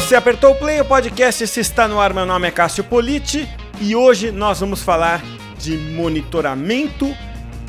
você 0.00 0.16
apertou 0.16 0.50
o 0.50 0.54
play, 0.56 0.80
o 0.80 0.84
podcast 0.84 1.46
se 1.46 1.60
está 1.60 1.86
no 1.86 2.00
ar. 2.00 2.12
Meu 2.12 2.26
nome 2.26 2.48
é 2.48 2.50
Cássio 2.50 2.82
Politi 2.82 3.48
e 3.80 3.94
hoje 3.94 4.32
nós 4.32 4.58
vamos 4.58 4.82
falar 4.82 5.22
de 5.56 5.76
monitoramento 5.76 7.06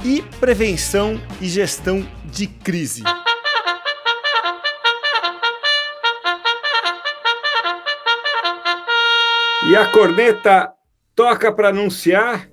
e 0.03 0.23
prevenção 0.39 1.21
e 1.39 1.47
gestão 1.47 2.03
de 2.25 2.47
crise. 2.47 3.03
E 9.67 9.75
a 9.75 9.85
corneta 9.91 10.73
toca 11.15 11.51
para 11.51 11.69
anunciar 11.69 12.49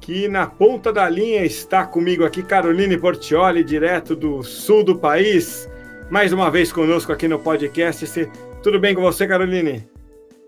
que 0.00 0.28
na 0.28 0.46
ponta 0.46 0.90
da 0.90 1.06
linha 1.10 1.44
está 1.44 1.86
comigo 1.86 2.24
aqui 2.24 2.42
Caroline 2.42 2.96
Portioli, 2.96 3.62
direto 3.64 4.16
do 4.16 4.42
sul 4.42 4.82
do 4.82 4.98
país, 4.98 5.68
mais 6.10 6.32
uma 6.32 6.50
vez 6.50 6.72
conosco 6.72 7.12
aqui 7.12 7.28
no 7.28 7.38
podcast. 7.38 8.30
Tudo 8.64 8.80
bem 8.80 8.94
com 8.94 9.02
você, 9.02 9.28
Caroline? 9.28 9.86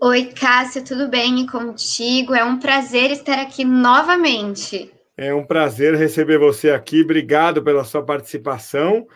Oi, 0.01 0.31
Cássio, 0.33 0.83
tudo 0.83 1.07
bem 1.07 1.39
e 1.41 1.45
contigo? 1.45 2.33
É 2.33 2.43
um 2.43 2.57
prazer 2.57 3.11
estar 3.11 3.37
aqui 3.37 3.63
novamente. 3.63 4.91
É 5.15 5.31
um 5.35 5.45
prazer 5.45 5.93
receber 5.93 6.39
você 6.39 6.71
aqui. 6.71 7.03
Obrigado 7.03 7.61
pela 7.61 7.83
sua 7.83 8.03
participação. 8.03 9.07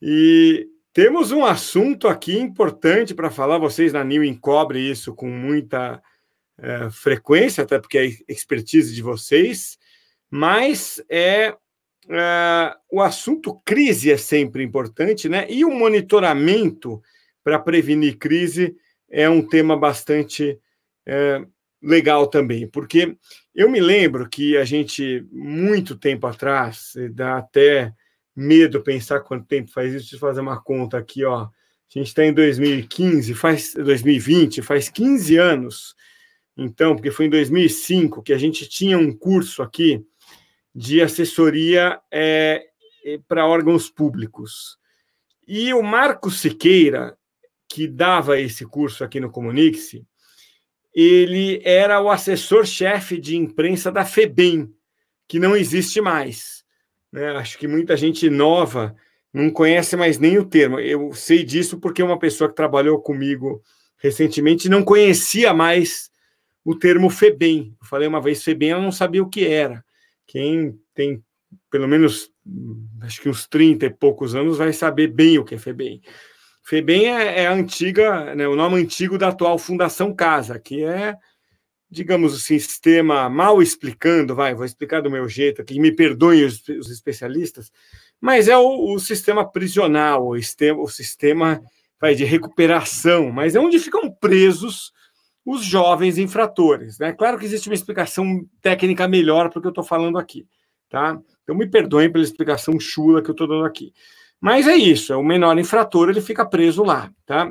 E 0.00 0.68
temos 0.92 1.32
um 1.32 1.44
assunto 1.44 2.06
aqui 2.06 2.38
importante 2.38 3.12
para 3.12 3.28
falar. 3.28 3.58
Vocês 3.58 3.92
na 3.92 4.04
New 4.04 4.22
encobrem 4.22 4.88
isso 4.88 5.12
com 5.16 5.28
muita 5.28 6.00
é, 6.56 6.88
frequência, 6.90 7.64
até 7.64 7.80
porque 7.80 7.98
é 7.98 8.32
expertise 8.32 8.94
de 8.94 9.02
vocês. 9.02 9.76
Mas 10.30 11.02
é, 11.10 11.56
é 12.08 12.76
o 12.88 13.02
assunto 13.02 13.60
crise 13.64 14.12
é 14.12 14.16
sempre 14.16 14.62
importante, 14.62 15.28
né? 15.28 15.44
E 15.50 15.64
o 15.64 15.72
monitoramento 15.72 17.02
para 17.44 17.58
prevenir 17.58 18.18
crise 18.18 18.74
é 19.08 19.28
um 19.28 19.46
tema 19.46 19.76
bastante 19.76 20.58
é, 21.06 21.44
legal 21.80 22.26
também, 22.26 22.66
porque 22.66 23.16
eu 23.54 23.70
me 23.70 23.80
lembro 23.80 24.28
que 24.28 24.56
a 24.56 24.64
gente, 24.64 25.24
muito 25.30 25.96
tempo 25.96 26.26
atrás, 26.26 26.94
dá 27.12 27.36
até 27.36 27.92
medo 28.34 28.82
pensar 28.82 29.20
quanto 29.20 29.46
tempo 29.46 29.70
faz 29.70 29.92
isso, 29.92 30.04
deixa 30.04 30.16
eu 30.16 30.20
fazer 30.20 30.40
uma 30.40 30.60
conta 30.60 30.98
aqui, 30.98 31.24
ó. 31.24 31.42
A 31.42 31.50
gente 31.98 32.08
está 32.08 32.24
em 32.24 32.32
2015, 32.32 33.34
faz 33.34 33.74
2020, 33.74 34.62
faz 34.62 34.88
15 34.88 35.36
anos, 35.36 35.94
então, 36.56 36.96
porque 36.96 37.10
foi 37.10 37.26
em 37.26 37.30
2005 37.30 38.22
que 38.22 38.32
a 38.32 38.38
gente 38.38 38.68
tinha 38.68 38.98
um 38.98 39.12
curso 39.16 39.62
aqui 39.62 40.04
de 40.74 41.00
assessoria 41.00 42.00
é, 42.10 42.66
para 43.28 43.46
órgãos 43.46 43.88
públicos. 43.88 44.78
E 45.46 45.72
o 45.74 45.82
Marco 45.82 46.30
Siqueira, 46.30 47.16
que 47.74 47.88
dava 47.88 48.38
esse 48.38 48.64
curso 48.64 49.02
aqui 49.02 49.18
no 49.18 49.28
Comunique-se, 49.28 50.06
ele 50.94 51.60
era 51.64 52.00
o 52.00 52.08
assessor-chefe 52.08 53.18
de 53.18 53.36
imprensa 53.36 53.90
da 53.90 54.04
FEBEM, 54.04 54.72
que 55.26 55.40
não 55.40 55.56
existe 55.56 56.00
mais. 56.00 56.64
Né? 57.10 57.30
Acho 57.30 57.58
que 57.58 57.66
muita 57.66 57.96
gente 57.96 58.30
nova 58.30 58.94
não 59.32 59.50
conhece 59.50 59.96
mais 59.96 60.20
nem 60.20 60.38
o 60.38 60.44
termo. 60.44 60.78
Eu 60.78 61.12
sei 61.14 61.42
disso 61.42 61.80
porque 61.80 62.00
uma 62.00 62.16
pessoa 62.16 62.48
que 62.48 62.54
trabalhou 62.54 63.02
comigo 63.02 63.60
recentemente 63.96 64.68
não 64.68 64.84
conhecia 64.84 65.52
mais 65.52 66.12
o 66.64 66.78
termo 66.78 67.10
FEBEM. 67.10 67.76
Eu 67.80 67.86
falei 67.88 68.06
uma 68.06 68.20
vez 68.20 68.44
FEBEM, 68.44 68.70
ela 68.70 68.82
não 68.82 68.92
sabia 68.92 69.20
o 69.20 69.28
que 69.28 69.44
era. 69.44 69.84
Quem 70.28 70.78
tem 70.94 71.20
pelo 71.68 71.88
menos 71.88 72.30
acho 73.00 73.20
que 73.20 73.28
uns 73.28 73.48
30 73.48 73.86
e 73.86 73.90
poucos 73.90 74.36
anos 74.36 74.58
vai 74.58 74.72
saber 74.72 75.08
bem 75.08 75.40
o 75.40 75.44
que 75.44 75.56
é 75.56 75.58
FEBEM. 75.58 76.00
FEBEM 76.64 77.06
é, 77.06 77.42
é 77.42 77.46
a 77.46 77.52
antiga, 77.52 78.34
né, 78.34 78.48
o 78.48 78.56
nome 78.56 78.80
antigo 78.80 79.18
da 79.18 79.28
atual 79.28 79.58
Fundação 79.58 80.14
Casa, 80.14 80.58
que 80.58 80.82
é, 80.82 81.14
digamos, 81.90 82.34
o 82.34 82.38
sistema, 82.38 83.28
mal 83.28 83.62
explicando, 83.62 84.34
vai, 84.34 84.54
vou 84.54 84.64
explicar 84.64 85.02
do 85.02 85.10
meu 85.10 85.28
jeito 85.28 85.60
aqui, 85.60 85.78
me 85.78 85.92
perdoem 85.92 86.44
os, 86.44 86.66
os 86.68 86.90
especialistas, 86.90 87.70
mas 88.18 88.48
é 88.48 88.56
o, 88.56 88.94
o, 88.94 88.98
sistema 88.98 89.46
prisional, 89.46 90.28
o 90.28 90.36
sistema, 90.36 90.80
o 90.80 90.88
sistema 90.88 91.62
vai, 92.00 92.14
de 92.14 92.24
recuperação, 92.24 93.30
mas 93.30 93.54
é 93.54 93.60
onde 93.60 93.78
ficam 93.78 94.10
presos 94.10 94.90
os 95.44 95.62
jovens 95.62 96.16
infratores. 96.16 96.98
Né? 96.98 97.12
Claro 97.12 97.38
que 97.38 97.44
existe 97.44 97.68
uma 97.68 97.74
explicação 97.74 98.42
técnica 98.62 99.06
melhor 99.06 99.50
para 99.50 99.58
o 99.58 99.60
que 99.60 99.68
eu 99.68 99.70
estou 99.70 99.84
falando 99.84 100.16
aqui. 100.16 100.46
Tá? 100.88 101.20
Então 101.42 101.54
me 101.54 101.68
perdoem 101.68 102.10
pela 102.10 102.24
explicação 102.24 102.80
chula 102.80 103.22
que 103.22 103.28
eu 103.28 103.32
estou 103.32 103.46
dando 103.46 103.66
aqui. 103.66 103.92
Mas 104.44 104.68
é 104.68 104.76
isso, 104.76 105.10
é 105.10 105.16
o 105.16 105.22
menor 105.22 105.58
infrator, 105.58 106.10
ele 106.10 106.20
fica 106.20 106.44
preso 106.44 106.82
lá, 106.82 107.10
tá? 107.24 107.50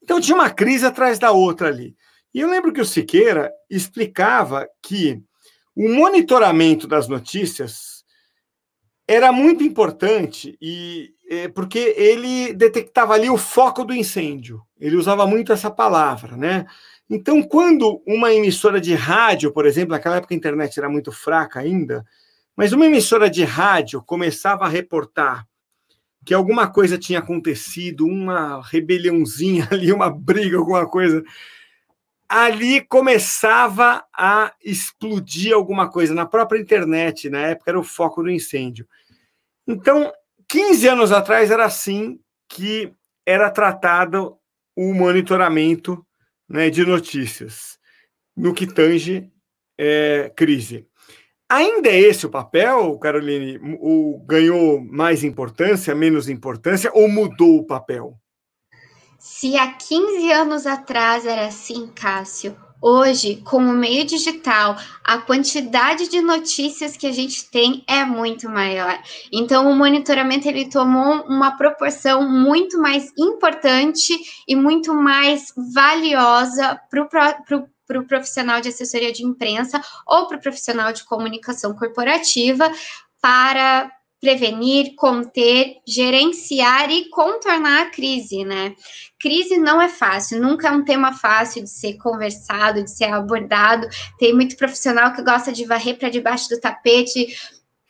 Então 0.00 0.20
tinha 0.20 0.36
uma 0.36 0.48
crise 0.48 0.86
atrás 0.86 1.18
da 1.18 1.32
outra 1.32 1.66
ali. 1.66 1.96
E 2.32 2.38
eu 2.38 2.48
lembro 2.48 2.72
que 2.72 2.80
o 2.80 2.84
Siqueira 2.84 3.50
explicava 3.68 4.68
que 4.80 5.20
o 5.74 5.88
monitoramento 5.92 6.86
das 6.86 7.08
notícias 7.08 8.04
era 9.04 9.32
muito 9.32 9.64
importante 9.64 10.56
e 10.62 11.12
é, 11.28 11.48
porque 11.48 11.92
ele 11.96 12.52
detectava 12.52 13.14
ali 13.14 13.28
o 13.28 13.36
foco 13.36 13.84
do 13.84 13.92
incêndio. 13.92 14.62
Ele 14.78 14.94
usava 14.94 15.26
muito 15.26 15.52
essa 15.52 15.72
palavra, 15.72 16.36
né? 16.36 16.66
Então, 17.10 17.42
quando 17.42 18.00
uma 18.06 18.32
emissora 18.32 18.80
de 18.80 18.94
rádio, 18.94 19.52
por 19.52 19.66
exemplo, 19.66 19.90
naquela 19.90 20.18
época 20.18 20.34
a 20.34 20.36
internet 20.36 20.78
era 20.78 20.88
muito 20.88 21.10
fraca 21.10 21.58
ainda, 21.58 22.06
mas 22.56 22.72
uma 22.72 22.86
emissora 22.86 23.28
de 23.28 23.42
rádio 23.42 24.00
começava 24.00 24.66
a 24.66 24.68
reportar 24.68 25.49
que 26.24 26.34
alguma 26.34 26.70
coisa 26.70 26.98
tinha 26.98 27.18
acontecido, 27.18 28.06
uma 28.06 28.62
rebeliãozinha 28.62 29.68
ali, 29.72 29.92
uma 29.92 30.10
briga, 30.10 30.58
alguma 30.58 30.86
coisa. 30.88 31.22
Ali 32.28 32.80
começava 32.82 34.04
a 34.14 34.54
explodir 34.64 35.54
alguma 35.54 35.90
coisa 35.90 36.14
na 36.14 36.26
própria 36.26 36.60
internet, 36.60 37.28
na 37.28 37.40
época 37.40 37.70
era 37.70 37.80
o 37.80 37.84
foco 37.84 38.22
do 38.22 38.30
incêndio. 38.30 38.86
Então, 39.66 40.12
15 40.48 40.88
anos 40.88 41.12
atrás 41.12 41.50
era 41.50 41.64
assim 41.64 42.20
que 42.48 42.92
era 43.26 43.50
tratado 43.50 44.36
o 44.76 44.92
monitoramento 44.94 46.04
né, 46.48 46.70
de 46.70 46.84
notícias 46.84 47.78
no 48.36 48.54
que 48.54 48.66
tange 48.66 49.30
é, 49.78 50.32
crise. 50.34 50.86
Ainda 51.50 51.88
é 51.88 51.98
esse 51.98 52.24
o 52.24 52.30
papel, 52.30 52.96
Caroline? 53.00 53.58
O, 53.80 54.22
ganhou 54.24 54.80
mais 54.80 55.24
importância, 55.24 55.92
menos 55.96 56.28
importância, 56.28 56.92
ou 56.94 57.08
mudou 57.08 57.58
o 57.58 57.66
papel? 57.66 58.14
Se 59.18 59.56
há 59.56 59.72
15 59.72 60.30
anos 60.30 60.64
atrás 60.64 61.26
era 61.26 61.48
assim, 61.48 61.88
Cássio, 61.88 62.56
hoje, 62.80 63.42
com 63.44 63.56
o 63.56 63.72
meio 63.72 64.04
digital, 64.04 64.76
a 65.02 65.18
quantidade 65.18 66.08
de 66.08 66.20
notícias 66.20 66.96
que 66.96 67.08
a 67.08 67.12
gente 67.12 67.50
tem 67.50 67.82
é 67.88 68.04
muito 68.04 68.48
maior. 68.48 68.96
Então, 69.32 69.68
o 69.68 69.74
monitoramento 69.74 70.46
ele 70.46 70.70
tomou 70.70 71.24
uma 71.24 71.56
proporção 71.56 72.30
muito 72.30 72.80
mais 72.80 73.12
importante 73.18 74.16
e 74.46 74.54
muito 74.54 74.94
mais 74.94 75.52
valiosa 75.74 76.80
para 76.88 77.56
o 77.56 77.68
para 77.90 77.98
o 77.98 78.06
profissional 78.06 78.60
de 78.60 78.68
assessoria 78.68 79.10
de 79.10 79.24
imprensa 79.24 79.82
ou 80.06 80.28
para 80.28 80.36
o 80.36 80.40
profissional 80.40 80.92
de 80.92 81.02
comunicação 81.02 81.74
corporativa 81.74 82.70
para 83.20 83.90
prevenir, 84.20 84.94
conter, 84.94 85.78
gerenciar 85.84 86.88
e 86.90 87.08
contornar 87.08 87.82
a 87.82 87.90
crise, 87.90 88.44
né? 88.44 88.76
Crise 89.18 89.56
não 89.56 89.82
é 89.82 89.88
fácil, 89.88 90.40
nunca 90.40 90.68
é 90.68 90.70
um 90.70 90.84
tema 90.84 91.12
fácil 91.14 91.64
de 91.64 91.70
ser 91.70 91.94
conversado, 91.94 92.84
de 92.84 92.90
ser 92.90 93.06
abordado. 93.06 93.88
Tem 94.18 94.32
muito 94.32 94.56
profissional 94.56 95.12
que 95.14 95.22
gosta 95.22 95.50
de 95.50 95.64
varrer 95.64 95.98
para 95.98 96.10
debaixo 96.10 96.48
do 96.48 96.60
tapete 96.60 97.34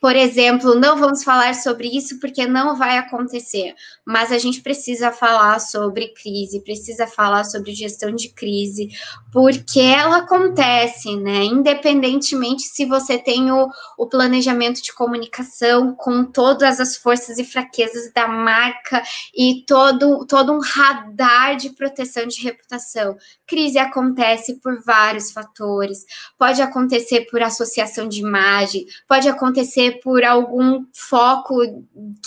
por 0.01 0.15
exemplo, 0.15 0.73
não 0.73 0.97
vamos 0.97 1.23
falar 1.23 1.53
sobre 1.53 1.87
isso 1.87 2.19
porque 2.19 2.47
não 2.47 2.75
vai 2.75 2.97
acontecer, 2.97 3.75
mas 4.03 4.31
a 4.31 4.39
gente 4.39 4.59
precisa 4.59 5.11
falar 5.11 5.59
sobre 5.59 6.07
crise, 6.07 6.59
precisa 6.63 7.05
falar 7.05 7.43
sobre 7.43 7.75
gestão 7.75 8.11
de 8.11 8.29
crise, 8.29 8.89
porque 9.31 9.79
ela 9.79 10.17
acontece, 10.17 11.15
né? 11.17 11.43
Independentemente 11.43 12.63
se 12.63 12.83
você 12.83 13.19
tem 13.19 13.51
o, 13.51 13.69
o 13.95 14.07
planejamento 14.07 14.81
de 14.81 14.91
comunicação 14.91 15.93
com 15.93 16.25
todas 16.25 16.79
as 16.79 16.97
forças 16.97 17.37
e 17.37 17.43
fraquezas 17.43 18.11
da 18.11 18.27
marca 18.27 19.03
e 19.37 19.63
todo, 19.67 20.25
todo 20.25 20.51
um 20.51 20.59
radar 20.59 21.55
de 21.55 21.69
proteção 21.69 22.25
de 22.25 22.41
reputação. 22.41 23.15
Crise 23.45 23.77
acontece 23.77 24.55
por 24.55 24.81
vários 24.81 25.31
fatores, 25.31 26.03
pode 26.39 26.59
acontecer 26.59 27.27
por 27.29 27.43
associação 27.43 28.07
de 28.07 28.19
imagem, 28.19 28.87
pode 29.07 29.29
acontecer 29.29 29.90
por 29.99 30.23
algum 30.23 30.85
foco 30.93 31.57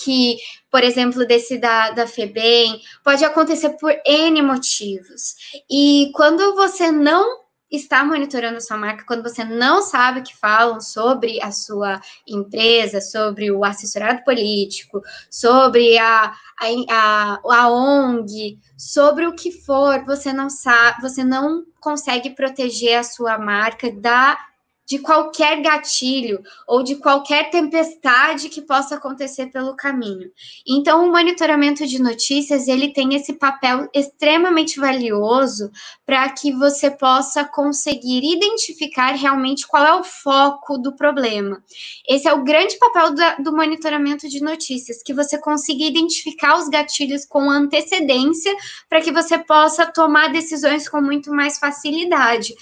que, 0.03 0.37
por 0.71 0.83
exemplo, 0.83 1.27
desse 1.27 1.59
da, 1.59 1.91
da 1.91 2.07
FEBEM, 2.07 2.81
pode 3.03 3.25
acontecer 3.25 3.71
por 3.71 3.95
N 4.05 4.43
motivos. 4.43 5.35
E 5.71 6.11
quando 6.15 6.55
você 6.55 6.91
não 6.91 7.45
está 7.77 8.05
monitorando 8.05 8.61
sua 8.61 8.77
marca, 8.77 9.05
quando 9.07 9.23
você 9.23 9.45
não 9.45 9.83
sabe 9.83 10.21
o 10.21 10.23
que 10.23 10.37
falam 10.37 10.81
sobre 10.81 11.43
a 11.43 11.51
sua 11.51 12.01
empresa, 12.27 13.01
sobre 13.01 13.51
o 13.51 13.65
assessorado 13.65 14.23
político, 14.25 15.01
sobre 15.31 15.99
a, 15.99 16.33
a, 16.61 16.67
a, 16.91 17.41
a 17.45 17.69
ONG, 17.69 18.59
sobre 18.77 19.27
o 19.27 19.35
que 19.35 19.51
for, 19.51 20.05
você 20.05 20.33
não 20.33 20.49
sabe, 20.49 21.03
você 21.03 21.25
não 21.25 21.65
consegue 21.81 22.31
proteger 22.31 22.99
a 22.99 23.05
sua 23.05 23.39
marca 23.39 23.91
da 23.93 24.39
de 24.87 24.99
qualquer 24.99 25.63
gatilho 25.63 26.43
ou 26.67 26.83
de 26.83 26.97
qualquer 26.97 27.51
tempestade 27.51 28.49
que 28.49 28.61
possa 28.61 28.97
acontecer 28.97 29.47
pelo 29.47 29.75
caminho. 29.75 30.31
Então, 30.67 31.05
o 31.05 31.11
monitoramento 31.11 31.87
de 31.87 32.01
notícias, 32.01 32.69
ele 32.69 32.93
tem 32.93 33.15
esse 33.15 33.33
papel 33.35 33.89
extremamente 33.95 34.79
valioso 34.79 35.71
para 36.05 36.29
que 36.31 36.53
você 36.53 36.91
possa 36.91 37.45
conseguir 37.45 38.23
identificar 38.25 39.13
realmente 39.13 39.67
qual 39.67 39.85
é 39.85 39.95
o 39.95 40.05
foco 40.05 40.77
do 40.77 40.95
problema. 40.95 41.63
Esse 42.07 42.29
é 42.29 42.33
o 42.33 42.45
grande 42.45 42.79
papel 42.79 43.15
do, 43.15 43.45
do 43.45 43.57
monitoramento 43.57 44.29
de 44.29 44.43
notícias, 44.43 45.03
que 45.03 45.15
você 45.15 45.39
consiga 45.39 45.85
identificar 45.85 46.59
os 46.59 46.69
gatilhos 46.69 47.25
com 47.25 47.51
antecedência 47.51 48.55
para 48.89 49.01
que 49.01 49.13
você 49.13 49.39
possa 49.39 49.87
tomar 49.87 50.31
decisões 50.31 50.89
com 50.89 51.01
muito 51.01 51.31
mais 51.31 51.59
facilidade. 51.59 52.55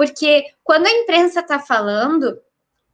Porque 0.00 0.46
quando 0.64 0.86
a 0.86 0.90
imprensa 0.90 1.40
está 1.40 1.58
falando, 1.58 2.40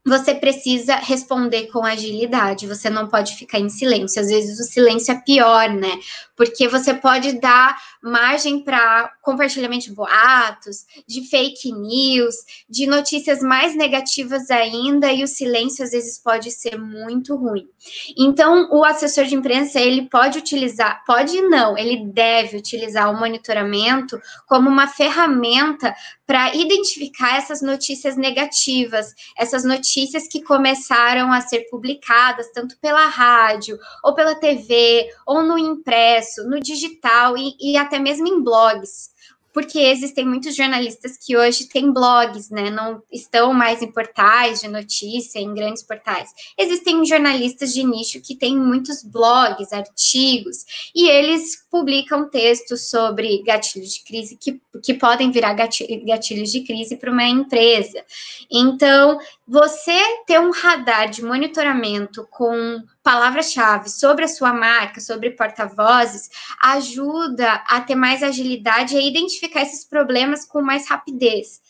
você 0.04 0.34
precisa 0.34 0.96
responder 0.96 1.68
com 1.68 1.84
agilidade, 1.84 2.66
você 2.66 2.90
não 2.90 3.06
pode 3.06 3.36
ficar 3.36 3.60
em 3.60 3.68
silêncio. 3.68 4.20
Às 4.20 4.26
vezes 4.26 4.58
o 4.58 4.64
silêncio 4.64 5.12
é 5.12 5.20
pior, 5.20 5.68
né? 5.68 6.00
Porque 6.34 6.66
você 6.66 6.92
pode 6.92 7.40
dar 7.40 7.80
margem 8.06 8.60
para 8.62 9.12
compartilhamento 9.20 9.86
de 9.86 9.92
boatos, 9.92 10.84
de 11.06 11.28
fake 11.28 11.72
news, 11.72 12.34
de 12.68 12.86
notícias 12.86 13.40
mais 13.40 13.74
negativas 13.74 14.50
ainda, 14.50 15.12
e 15.12 15.24
o 15.24 15.28
silêncio 15.28 15.84
às 15.84 15.90
vezes 15.90 16.18
pode 16.22 16.50
ser 16.52 16.78
muito 16.78 17.34
ruim. 17.34 17.68
Então, 18.16 18.68
o 18.70 18.84
assessor 18.84 19.24
de 19.24 19.34
imprensa, 19.34 19.80
ele 19.80 20.08
pode 20.08 20.38
utilizar, 20.38 21.02
pode 21.04 21.40
não, 21.42 21.76
ele 21.76 22.06
deve 22.06 22.56
utilizar 22.56 23.10
o 23.10 23.18
monitoramento 23.18 24.20
como 24.46 24.68
uma 24.68 24.86
ferramenta 24.86 25.94
para 26.26 26.54
identificar 26.54 27.36
essas 27.36 27.62
notícias 27.62 28.16
negativas, 28.16 29.14
essas 29.36 29.64
notícias 29.64 30.26
que 30.28 30.42
começaram 30.42 31.32
a 31.32 31.40
ser 31.40 31.68
publicadas 31.70 32.50
tanto 32.52 32.76
pela 32.78 33.06
rádio, 33.06 33.78
ou 34.02 34.14
pela 34.14 34.34
TV, 34.34 35.08
ou 35.24 35.42
no 35.42 35.56
impresso, 35.56 36.48
no 36.48 36.58
digital 36.58 37.36
e, 37.38 37.54
e 37.60 37.76
até 37.76 37.95
mesmo 37.98 38.26
em 38.26 38.42
blogs 38.42 39.10
porque 39.56 39.78
existem 39.78 40.26
muitos 40.26 40.54
jornalistas 40.54 41.16
que 41.16 41.34
hoje 41.34 41.66
têm 41.66 41.90
blogs, 41.90 42.50
né? 42.50 42.70
Não 42.70 43.02
estão 43.10 43.54
mais 43.54 43.80
em 43.80 43.90
portais 43.90 44.60
de 44.60 44.68
notícia, 44.68 45.38
em 45.38 45.54
grandes 45.54 45.82
portais. 45.82 46.28
Existem 46.58 47.02
jornalistas 47.06 47.72
de 47.72 47.82
nicho 47.82 48.20
que 48.20 48.36
têm 48.36 48.54
muitos 48.54 49.02
blogs, 49.02 49.72
artigos, 49.72 50.90
e 50.94 51.08
eles 51.08 51.56
publicam 51.70 52.28
textos 52.28 52.90
sobre 52.90 53.42
gatilhos 53.44 53.94
de 53.94 54.04
crise 54.04 54.36
que, 54.36 54.60
que 54.82 54.92
podem 54.92 55.30
virar 55.30 55.54
gatilhos 55.54 56.52
de 56.52 56.60
crise 56.60 56.94
para 56.94 57.10
uma 57.10 57.24
empresa. 57.24 58.04
Então, 58.50 59.18
você 59.46 59.96
ter 60.26 60.40
um 60.40 60.50
radar 60.50 61.08
de 61.08 61.22
monitoramento 61.24 62.26
com 62.30 62.82
palavras-chave 63.00 63.88
sobre 63.88 64.24
a 64.24 64.28
sua 64.28 64.52
marca, 64.52 65.00
sobre 65.00 65.30
porta-vozes, 65.30 66.28
ajuda 66.60 67.62
a 67.68 67.80
ter 67.80 67.94
mais 67.94 68.24
agilidade 68.24 68.96
e 68.96 68.98
a 68.98 69.02
identificar 69.02 69.62
esses 69.62 69.84
problemas 69.84 70.44
com 70.44 70.60
mais 70.60 70.88
rapidez. 70.88 71.60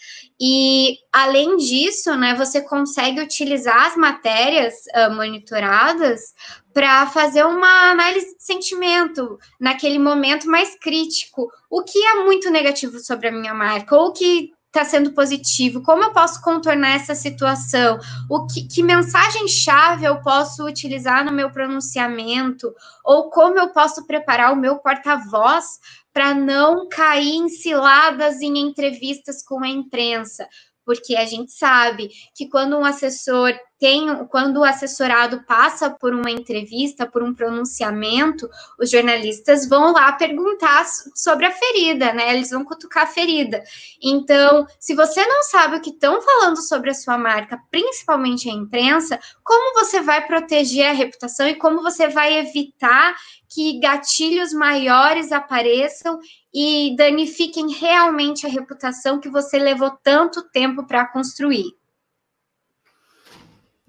E 0.40 0.96
além 1.12 1.58
disso, 1.58 2.16
né, 2.16 2.34
você 2.34 2.62
consegue 2.62 3.20
utilizar 3.20 3.86
as 3.86 3.96
matérias 3.96 4.74
uh, 4.94 5.14
monitoradas 5.14 6.34
para 6.72 7.06
fazer 7.08 7.44
uma 7.44 7.90
análise 7.90 8.36
de 8.36 8.42
sentimento 8.42 9.38
naquele 9.60 9.98
momento 9.98 10.46
mais 10.46 10.74
crítico. 10.78 11.50
O 11.68 11.82
que 11.82 11.98
é 11.98 12.24
muito 12.24 12.50
negativo 12.50 12.98
sobre 13.00 13.28
a 13.28 13.32
minha 13.32 13.52
marca, 13.52 13.96
ou 13.96 14.12
que 14.12 14.55
está 14.76 14.84
sendo 14.84 15.12
positivo? 15.12 15.82
Como 15.82 16.04
eu 16.04 16.12
posso 16.12 16.42
contornar 16.42 16.96
essa 16.96 17.14
situação? 17.14 17.98
O 18.28 18.46
que, 18.46 18.68
que 18.68 18.82
mensagem-chave 18.82 20.04
eu 20.04 20.20
posso 20.20 20.66
utilizar 20.66 21.24
no 21.24 21.32
meu 21.32 21.50
pronunciamento? 21.50 22.74
Ou 23.02 23.30
como 23.30 23.58
eu 23.58 23.70
posso 23.70 24.06
preparar 24.06 24.52
o 24.52 24.56
meu 24.56 24.76
porta-voz 24.78 25.78
para 26.12 26.34
não 26.34 26.88
cair 26.88 27.36
em 27.36 27.48
ciladas 27.48 28.42
em 28.42 28.58
entrevistas 28.58 29.42
com 29.42 29.64
a 29.64 29.68
imprensa? 29.68 30.46
Porque 30.84 31.16
a 31.16 31.24
gente 31.24 31.52
sabe 31.52 32.10
que 32.34 32.48
quando 32.48 32.76
um 32.76 32.84
assessor 32.84 33.54
tem, 33.78 34.24
quando 34.26 34.58
o 34.58 34.64
assessorado 34.64 35.42
passa 35.44 35.90
por 35.90 36.14
uma 36.14 36.30
entrevista, 36.30 37.06
por 37.06 37.22
um 37.22 37.34
pronunciamento, 37.34 38.48
os 38.78 38.90
jornalistas 38.90 39.68
vão 39.68 39.92
lá 39.92 40.12
perguntar 40.12 40.86
sobre 41.14 41.46
a 41.46 41.52
ferida, 41.52 42.12
né? 42.12 42.34
Eles 42.34 42.50
vão 42.50 42.64
cutucar 42.64 43.04
a 43.04 43.06
ferida. 43.06 43.62
Então, 44.02 44.66
se 44.80 44.94
você 44.94 45.24
não 45.26 45.42
sabe 45.42 45.76
o 45.76 45.80
que 45.80 45.90
estão 45.90 46.22
falando 46.22 46.56
sobre 46.62 46.90
a 46.90 46.94
sua 46.94 47.18
marca, 47.18 47.60
principalmente 47.70 48.48
a 48.48 48.52
imprensa, 48.52 49.18
como 49.44 49.74
você 49.74 50.00
vai 50.00 50.26
proteger 50.26 50.88
a 50.88 50.94
reputação 50.94 51.46
e 51.46 51.54
como 51.54 51.82
você 51.82 52.08
vai 52.08 52.38
evitar 52.38 53.14
que 53.48 53.78
gatilhos 53.78 54.52
maiores 54.52 55.32
apareçam 55.32 56.18
e 56.52 56.94
danifiquem 56.96 57.70
realmente 57.72 58.46
a 58.46 58.50
reputação 58.50 59.20
que 59.20 59.28
você 59.28 59.58
levou 59.58 59.90
tanto 60.02 60.42
tempo 60.50 60.86
para 60.86 61.06
construir? 61.06 61.74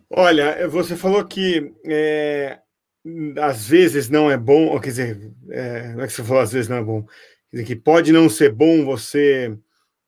Olha, 0.09 0.67
você 0.69 0.95
falou 0.95 1.25
que 1.25 1.73
é, 1.85 2.59
às 3.41 3.67
vezes 3.67 4.09
não 4.09 4.31
é 4.31 4.37
bom, 4.37 4.67
ou, 4.67 4.79
quer 4.79 4.89
dizer, 4.89 5.31
é, 5.49 5.93
não 5.93 6.03
é 6.03 6.07
que 6.07 6.13
você 6.13 6.23
falou 6.23 6.41
às 6.41 6.51
vezes 6.51 6.69
não 6.69 6.77
é 6.77 6.83
bom, 6.83 7.03
quer 7.03 7.57
dizer, 7.57 7.65
que 7.65 7.75
pode 7.75 8.11
não 8.11 8.29
ser 8.29 8.51
bom 8.53 8.85
você 8.85 9.57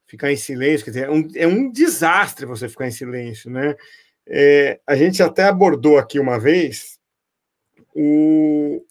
ficar 0.05 0.31
em 0.31 0.37
silêncio, 0.37 0.85
quer 0.85 0.91
dizer, 0.91 1.05
é 1.05 1.11
um, 1.11 1.27
é 1.35 1.47
um 1.47 1.71
desastre 1.71 2.45
você 2.45 2.69
ficar 2.69 2.87
em 2.87 2.91
silêncio, 2.91 3.51
né? 3.51 3.75
É, 4.25 4.79
a 4.87 4.95
gente 4.95 5.21
até 5.21 5.43
abordou 5.43 5.97
aqui 5.97 6.19
uma 6.19 6.39
vez 6.39 6.99
o, 7.93 8.85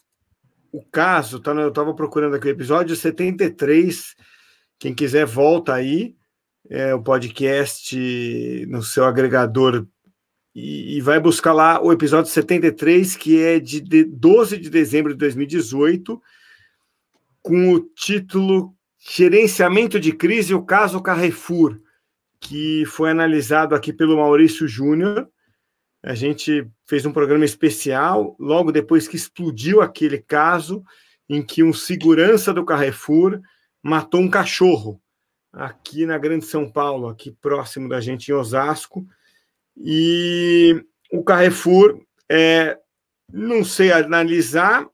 o 0.73 0.83
caso, 0.93 1.41
tá, 1.41 1.53
eu 1.53 1.69
estava 1.69 1.95
procurando 1.95 2.37
aqui 2.37 2.49
o 2.49 2.51
episódio 2.51 2.95
73, 2.95 4.15
quem 4.79 4.95
quiser 4.95 5.25
volta 5.25 5.75
aí, 5.75 6.17
é, 6.69 6.95
o 6.95 7.03
podcast 7.03 7.97
no 8.69 8.83
seu 8.83 9.05
agregador 9.05 9.87
e, 10.59 10.97
e, 10.97 11.01
vai 11.01 11.21
buscar 11.21 11.53
lá 11.53 11.81
o 11.81 11.93
episódio 11.93 12.33
73, 12.33 13.17
que 13.17 13.41
é 13.41 13.61
de, 13.61 13.81
de 13.81 14.03
12 14.03 14.59
de 14.59 14.69
dezembro 14.69 15.13
de 15.13 15.19
2018, 15.19 16.21
com 17.41 17.73
o 17.73 17.81
título 17.81 18.75
Gerenciamento 18.99 20.01
de 20.01 20.13
Crise, 20.13 20.55
o 20.55 20.65
caso 20.65 21.01
Carrefour, 21.01 21.81
que 22.41 22.85
foi 22.87 23.11
analisado 23.11 23.73
aqui 23.73 23.93
pelo 23.93 24.17
Maurício 24.17 24.67
Júnior. 24.67 25.29
A 26.03 26.15
gente 26.15 26.69
fez 26.85 27.07
um 27.07 27.13
programa 27.13 27.45
especial 27.45 28.35
logo 28.39 28.73
depois 28.73 29.07
que 29.07 29.17
explodiu 29.17 29.81
aquele 29.81 30.19
caso 30.19 30.83
em 31.29 31.41
que 31.41 31.63
um 31.63 31.73
segurança 31.73 32.53
do 32.53 32.65
Carrefour 32.65 33.41
matou 33.81 34.21
um 34.21 34.31
cachorro 34.31 35.01
aqui 35.53 36.05
na 36.05 36.19
Grande 36.19 36.47
São 36.47 36.69
Paulo, 36.69 37.07
aqui 37.07 37.31
próximo 37.31 37.89
da 37.89 38.01
gente 38.01 38.29
em 38.29 38.35
Osasco. 38.35 39.07
E 39.81 40.85
o 41.13 41.23
Carrefour, 41.23 42.01
é, 42.29 42.77
não 43.33 43.65
sei 43.65 43.93
analisar, 43.93 44.87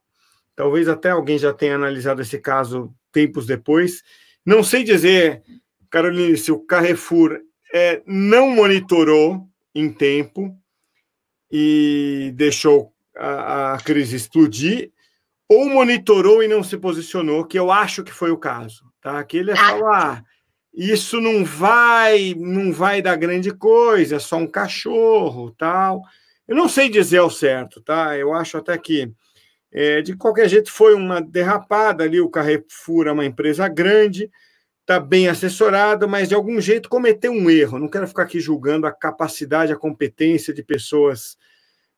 talvez 0.55 0.87
até 0.87 1.09
alguém 1.09 1.37
já 1.37 1.53
tenha 1.53 1.75
analisado 1.75 2.21
esse 2.21 2.39
caso 2.39 2.93
tempos 3.11 3.45
depois. 3.45 4.03
Não 4.45 4.63
sei 4.63 4.83
dizer, 4.83 5.41
Caroline, 5.89 6.37
se 6.37 6.51
o 6.51 6.59
Carrefour 6.59 7.39
é, 7.73 8.01
não 8.05 8.49
monitorou 8.51 9.47
em 9.73 9.91
tempo 9.91 10.55
e 11.51 12.31
deixou 12.35 12.93
a, 13.17 13.73
a 13.73 13.77
crise 13.79 14.15
explodir, 14.15 14.91
ou 15.49 15.69
monitorou 15.69 16.43
e 16.43 16.47
não 16.47 16.63
se 16.63 16.77
posicionou, 16.77 17.45
que 17.45 17.57
eu 17.57 17.71
acho 17.71 18.03
que 18.03 18.11
foi 18.11 18.31
o 18.31 18.37
caso. 18.37 18.83
Tá? 19.01 19.23
Que 19.23 19.37
ele 19.37 19.51
ah. 19.51 19.55
falou, 19.55 19.87
ah, 19.87 20.23
isso 20.75 21.21
não 21.21 21.45
vai, 21.45 22.35
não 22.37 22.71
vai 22.73 23.01
dar 23.01 23.15
grande 23.15 23.51
coisa, 23.51 24.17
é 24.17 24.19
só 24.19 24.37
um 24.37 24.47
cachorro, 24.47 25.51
tal. 25.51 26.01
Eu 26.47 26.55
não 26.55 26.67
sei 26.67 26.89
dizer 26.89 27.19
ao 27.19 27.29
certo, 27.29 27.81
tá? 27.81 28.17
Eu 28.17 28.33
acho 28.33 28.57
até 28.57 28.77
que 28.77 29.11
é, 29.71 30.01
de 30.01 30.15
qualquer 30.15 30.49
jeito 30.49 30.71
foi 30.71 30.93
uma 30.93 31.21
derrapada 31.21 32.03
ali. 32.03 32.19
O 32.19 32.29
Carrefour 32.29 33.07
é 33.07 33.11
uma 33.11 33.25
empresa 33.25 33.67
grande, 33.67 34.29
está 34.81 34.99
bem 34.99 35.27
assessorado, 35.27 36.07
mas 36.07 36.29
de 36.29 36.35
algum 36.35 36.59
jeito 36.61 36.89
cometeu 36.89 37.31
um 37.31 37.49
erro. 37.49 37.79
Não 37.79 37.87
quero 37.87 38.07
ficar 38.07 38.23
aqui 38.23 38.39
julgando 38.39 38.85
a 38.85 38.91
capacidade, 38.91 39.73
a 39.73 39.77
competência 39.77 40.53
de 40.53 40.61
pessoas 40.61 41.37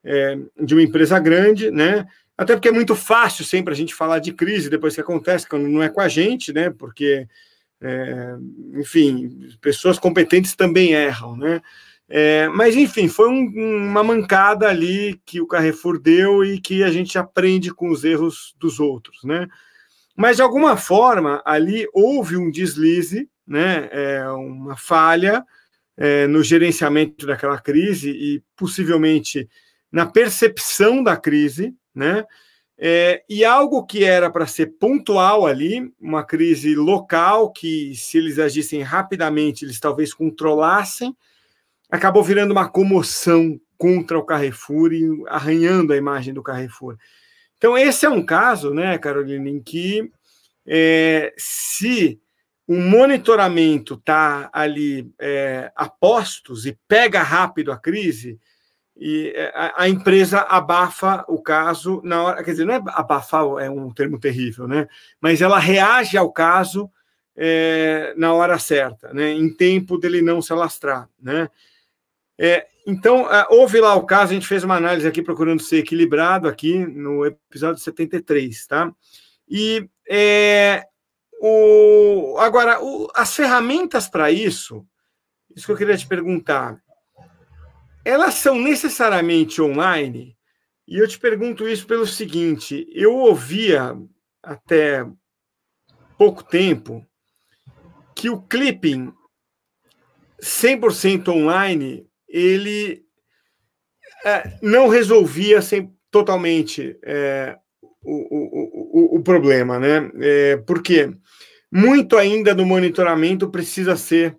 é, 0.03 0.37
de 0.61 0.73
uma 0.75 0.83
empresa 0.83 1.19
grande, 1.19 1.69
né? 1.71 2.07
Até 2.37 2.53
porque 2.53 2.69
é 2.69 2.71
muito 2.71 2.95
fácil 2.95 3.43
sempre 3.43 3.73
a 3.73 3.75
gente 3.77 3.95
falar 3.95 4.19
de 4.19 4.31
crise 4.31 4.69
depois 4.69 4.93
que 4.93 5.01
acontece, 5.01 5.47
quando 5.47 5.67
não 5.67 5.81
é 5.81 5.89
com 5.89 5.99
a 5.99 6.07
gente, 6.07 6.53
né? 6.53 6.69
Porque 6.69 7.27
É, 7.81 8.35
enfim, 8.75 9.49
pessoas 9.61 9.99
competentes 9.99 10.55
também 10.55 10.93
erram, 10.93 11.37
né? 11.37 11.61
É, 12.09 12.47
mas, 12.49 12.75
enfim, 12.75 13.07
foi 13.09 13.29
um, 13.29 13.45
uma 13.89 14.03
mancada 14.03 14.67
ali 14.67 15.19
que 15.25 15.41
o 15.41 15.47
Carrefour 15.47 15.99
deu 15.99 16.43
e 16.43 16.59
que 16.59 16.83
a 16.83 16.89
gente 16.89 17.17
aprende 17.17 17.73
com 17.73 17.89
os 17.89 18.03
erros 18.03 18.55
dos 18.57 18.79
outros, 18.79 19.23
né? 19.23 19.47
Mas, 20.15 20.37
de 20.37 20.41
alguma 20.41 20.77
forma, 20.77 21.41
ali 21.45 21.87
houve 21.93 22.37
um 22.37 22.49
deslize, 22.49 23.29
né? 23.45 23.89
É, 23.91 24.27
uma 24.29 24.77
falha 24.77 25.43
é, 25.97 26.27
no 26.27 26.41
gerenciamento 26.43 27.25
daquela 27.27 27.59
crise 27.59 28.09
e 28.09 28.43
possivelmente 28.55 29.49
na 29.91 30.05
percepção 30.05 31.03
da 31.03 31.17
crise, 31.17 31.75
né? 31.93 32.23
É, 32.79 33.23
e 33.27 33.43
algo 33.43 33.85
que 33.85 34.03
era 34.03 34.29
para 34.29 34.45
ser 34.45 34.77
pontual 34.77 35.47
ali, 35.47 35.91
uma 35.99 36.23
crise 36.23 36.75
local, 36.75 37.51
que 37.51 37.95
se 37.95 38.19
eles 38.19 38.37
agissem 38.37 38.83
rapidamente, 38.83 39.65
eles 39.65 39.79
talvez 39.79 40.13
controlassem, 40.13 41.15
acabou 41.89 42.23
virando 42.23 42.51
uma 42.51 42.69
comoção 42.69 43.59
contra 43.77 44.17
o 44.17 44.23
Carrefour 44.23 44.93
e 44.93 45.05
arranhando 45.27 45.91
a 45.91 45.97
imagem 45.97 46.33
do 46.33 46.43
Carrefour. 46.43 46.97
Então, 47.57 47.75
esse 47.75 48.05
é 48.05 48.09
um 48.09 48.23
caso, 48.23 48.73
né, 48.73 48.97
Carolina, 48.99 49.49
em 49.49 49.59
que 49.59 50.11
é, 50.67 51.33
se 51.37 52.19
o 52.67 52.75
monitoramento 52.75 53.95
está 53.95 54.49
ali 54.53 55.09
é, 55.19 55.71
a 55.75 55.89
postos 55.89 56.65
e 56.65 56.77
pega 56.87 57.23
rápido 57.23 57.71
a 57.71 57.77
crise, 57.77 58.37
e 58.99 59.31
é, 59.35 59.51
a, 59.55 59.83
a, 59.83 59.89
empresa 59.89 60.39
abafa 60.41 61.23
o 61.27 61.41
caso 61.41 62.01
na 62.03 62.23
hora, 62.23 62.43
quer 62.43 62.51
dizer, 62.51 62.65
não 62.65 62.73
é 62.73 62.81
abafar, 62.87 63.43
é 63.59 63.69
um 63.69 63.91
termo 63.91 64.19
terrível, 64.19 64.67
né? 64.67 64.87
Mas 65.21 65.41
ela 65.41 65.59
reage 65.59 66.17
ao 66.17 66.31
caso 66.31 66.89
é, 67.35 68.13
na 68.17 68.33
hora 68.33 68.57
certa, 68.57 69.13
né? 69.13 69.31
Em 69.31 69.53
tempo 69.53 69.97
dele 69.97 70.21
não 70.21 70.41
se 70.41 70.51
alastrar, 70.51 71.07
né? 71.21 71.49
É, 72.39 72.67
então, 72.85 73.31
é, 73.31 73.45
houve 73.49 73.79
lá 73.79 73.95
o 73.95 74.05
caso, 74.05 74.31
a 74.31 74.33
gente 74.33 74.47
fez 74.47 74.63
uma 74.63 74.75
análise 74.75 75.07
aqui 75.07 75.21
procurando 75.21 75.61
ser 75.61 75.77
equilibrado 75.77 76.47
aqui 76.47 76.77
no 76.77 77.25
episódio 77.25 77.81
73, 77.81 78.65
tá? 78.65 78.91
E 79.47 79.87
é, 80.09 80.85
o, 81.39 82.35
agora, 82.39 82.81
o, 82.83 83.07
as 83.13 83.35
ferramentas 83.35 84.07
para 84.07 84.31
isso, 84.31 84.85
isso 85.55 85.65
que 85.65 85.71
eu 85.71 85.77
queria 85.77 85.97
te 85.97 86.07
perguntar, 86.07 86.81
elas 88.07 88.35
são 88.35 88.57
necessariamente 88.57 89.61
online? 89.61 90.37
E 90.87 90.97
eu 90.97 91.07
te 91.07 91.19
pergunto 91.19 91.67
isso 91.67 91.85
pelo 91.85 92.07
seguinte: 92.07 92.87
eu 92.93 93.13
ouvia 93.13 93.97
até 94.41 95.05
pouco 96.17 96.41
tempo 96.41 97.05
que 98.15 98.29
o 98.29 98.41
clipping 98.41 99.13
100% 100.41 101.27
online 101.27 102.07
ele 102.29 103.03
é, 104.25 104.57
não 104.61 104.87
resolvia 104.87 105.61
sem, 105.61 105.93
totalmente 106.09 106.97
é, 107.03 107.57
o, 108.01 108.13
o, 108.13 109.15
o, 109.15 109.17
o, 109.17 109.21
problema, 109.21 109.77
né? 109.79 110.09
É, 110.19 110.57
porque 110.57 111.11
muito 111.69 112.15
ainda 112.15 112.55
do 112.55 112.65
monitoramento 112.65 113.49
precisa 113.49 113.97
ser 113.97 114.37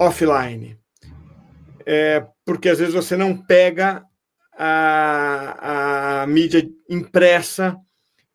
offline. 0.00 0.78
É, 1.84 2.26
porque 2.48 2.70
às 2.70 2.78
vezes 2.78 2.94
você 2.94 3.14
não 3.14 3.36
pega 3.36 4.02
a, 4.56 6.22
a 6.22 6.26
mídia 6.26 6.66
impressa 6.88 7.76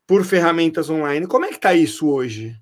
por 0.06 0.24
ferramentas 0.24 0.88
online. 0.88 1.26
Como 1.26 1.46
é 1.46 1.48
que 1.48 1.56
está 1.56 1.74
isso 1.74 2.08
hoje? 2.08 2.56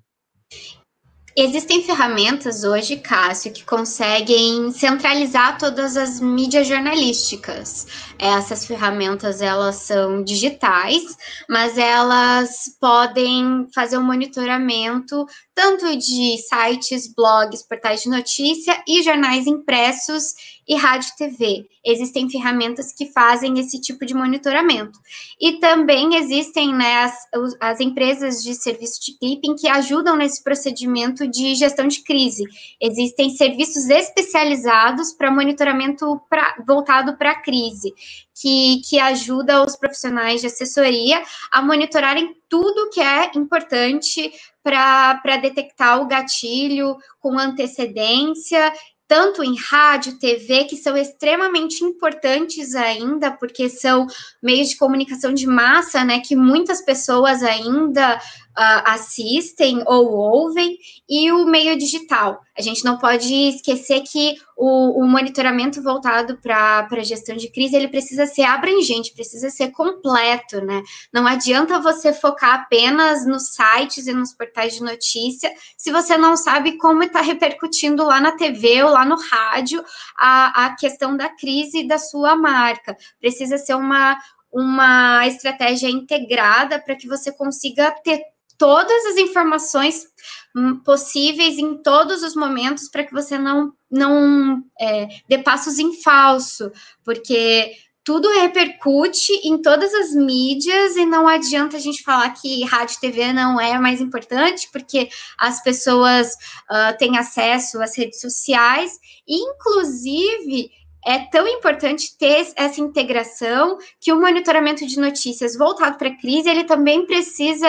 Existem 1.36 1.82
ferramentas 1.82 2.64
hoje, 2.64 2.96
Cássio, 2.96 3.52
que 3.52 3.64
conseguem 3.64 4.70
centralizar 4.72 5.58
todas 5.58 5.94
as 5.96 6.20
mídias 6.20 6.66
jornalísticas. 6.66 7.86
Essas 8.18 8.66
ferramentas 8.66 9.42
elas 9.42 9.76
são 9.76 10.22
digitais, 10.22 11.16
mas 11.48 11.76
elas 11.76 12.76
podem 12.80 13.66
fazer 13.74 13.98
um 13.98 14.04
monitoramento 14.04 15.26
tanto 15.62 15.96
de 15.96 16.38
sites, 16.38 17.06
blogs, 17.14 17.62
portais 17.62 18.02
de 18.02 18.08
notícia 18.08 18.82
e 18.84 19.00
jornais 19.00 19.46
impressos 19.46 20.34
e 20.66 20.74
rádio 20.74 21.12
TV. 21.16 21.68
Existem 21.84 22.28
ferramentas 22.28 22.92
que 22.92 23.12
fazem 23.12 23.58
esse 23.60 23.80
tipo 23.80 24.04
de 24.04 24.12
monitoramento. 24.12 24.98
E 25.40 25.60
também 25.60 26.16
existem 26.16 26.74
né, 26.74 27.04
as, 27.04 27.14
as 27.60 27.80
empresas 27.80 28.42
de 28.42 28.54
serviço 28.54 29.00
de 29.04 29.16
clipping 29.16 29.54
que 29.54 29.68
ajudam 29.68 30.16
nesse 30.16 30.42
procedimento 30.42 31.28
de 31.28 31.54
gestão 31.54 31.86
de 31.86 32.02
crise. 32.02 32.44
Existem 32.80 33.30
serviços 33.30 33.88
especializados 33.88 35.12
para 35.12 35.30
monitoramento 35.30 36.20
pra, 36.28 36.56
voltado 36.66 37.16
para 37.16 37.32
a 37.32 37.40
crise, 37.40 37.92
que, 38.34 38.80
que 38.88 38.98
ajuda 38.98 39.64
os 39.64 39.76
profissionais 39.76 40.40
de 40.40 40.48
assessoria 40.48 41.22
a 41.52 41.62
monitorarem 41.62 42.34
tudo 42.48 42.90
que 42.90 43.00
é 43.00 43.30
importante 43.34 44.32
para 44.62 45.36
detectar 45.40 46.00
o 46.00 46.06
gatilho 46.06 46.96
com 47.20 47.38
antecedência 47.38 48.72
tanto 49.12 49.44
em 49.44 49.54
rádio, 49.58 50.18
TV, 50.18 50.64
que 50.64 50.74
são 50.74 50.96
extremamente 50.96 51.84
importantes 51.84 52.74
ainda, 52.74 53.30
porque 53.30 53.68
são 53.68 54.06
meios 54.42 54.70
de 54.70 54.78
comunicação 54.78 55.34
de 55.34 55.46
massa, 55.46 56.02
né, 56.02 56.20
que 56.20 56.34
muitas 56.34 56.80
pessoas 56.80 57.42
ainda 57.42 58.18
uh, 58.58 58.82
assistem 58.86 59.82
ou 59.86 60.12
ouvem, 60.12 60.78
e 61.08 61.30
o 61.32 61.46
meio 61.46 61.76
digital. 61.76 62.40
A 62.56 62.62
gente 62.62 62.84
não 62.84 62.98
pode 62.98 63.32
esquecer 63.32 64.02
que 64.02 64.36
o, 64.56 65.02
o 65.02 65.08
monitoramento 65.08 65.82
voltado 65.82 66.36
para 66.36 66.86
a 66.90 67.02
gestão 67.02 67.36
de 67.36 67.50
crise 67.50 67.74
ele 67.74 67.88
precisa 67.88 68.26
ser 68.26 68.42
abrangente, 68.42 69.14
precisa 69.14 69.48
ser 69.50 69.70
completo, 69.70 70.60
né? 70.60 70.82
Não 71.12 71.26
adianta 71.26 71.80
você 71.80 72.12
focar 72.12 72.54
apenas 72.54 73.26
nos 73.26 73.54
sites 73.54 74.06
e 74.06 74.12
nos 74.12 74.34
portais 74.34 74.74
de 74.74 74.82
notícia 74.82 75.52
se 75.76 75.90
você 75.90 76.16
não 76.16 76.36
sabe 76.36 76.76
como 76.76 77.02
está 77.02 77.20
repercutindo 77.22 78.04
lá 78.04 78.20
na 78.20 78.32
TV 78.32 78.82
ou 78.82 78.90
lá 78.90 79.04
no 79.04 79.16
rádio 79.16 79.82
a, 80.18 80.66
a 80.66 80.76
questão 80.76 81.16
da 81.16 81.28
crise 81.28 81.86
da 81.86 81.98
sua 81.98 82.36
marca. 82.36 82.96
Precisa 83.18 83.56
ser 83.56 83.74
uma, 83.74 84.18
uma 84.52 85.26
estratégia 85.26 85.88
integrada 85.88 86.78
para 86.78 86.94
que 86.94 87.08
você 87.08 87.32
consiga 87.32 87.90
ter 88.04 88.31
todas 88.58 89.06
as 89.06 89.16
informações 89.16 90.06
hum, 90.54 90.78
possíveis 90.78 91.58
em 91.58 91.82
todos 91.82 92.22
os 92.22 92.34
momentos 92.34 92.88
para 92.88 93.04
que 93.04 93.12
você 93.12 93.38
não, 93.38 93.72
não 93.90 94.62
é, 94.80 95.08
dê 95.28 95.38
passos 95.38 95.78
em 95.78 96.00
falso, 96.02 96.70
porque 97.04 97.72
tudo 98.04 98.28
repercute 98.32 99.32
em 99.44 99.60
todas 99.60 99.94
as 99.94 100.12
mídias 100.12 100.96
e 100.96 101.06
não 101.06 101.28
adianta 101.28 101.76
a 101.76 101.80
gente 101.80 102.02
falar 102.02 102.30
que 102.30 102.64
rádio 102.64 102.96
e 102.96 103.00
TV 103.00 103.32
não 103.32 103.60
é 103.60 103.78
mais 103.78 104.00
importante, 104.00 104.68
porque 104.72 105.08
as 105.38 105.62
pessoas 105.62 106.32
uh, 106.70 106.96
têm 106.98 107.16
acesso 107.16 107.80
às 107.80 107.96
redes 107.96 108.20
sociais, 108.20 108.98
inclusive 109.26 110.70
é 111.04 111.18
tão 111.30 111.46
importante 111.48 112.16
ter 112.16 112.52
essa 112.56 112.80
integração 112.80 113.78
que 114.00 114.12
o 114.12 114.20
monitoramento 114.20 114.86
de 114.86 114.98
notícias 115.00 115.56
voltado 115.56 115.98
para 115.98 116.08
a 116.08 116.16
crise 116.16 116.48
ele 116.48 116.64
também 116.64 117.04
precisa 117.06 117.68